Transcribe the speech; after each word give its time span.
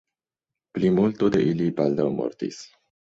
Plimulto 0.77 1.29
de 1.35 1.41
ili 1.49 1.67
baldaŭ 1.81 2.07
mortis. 2.17 2.59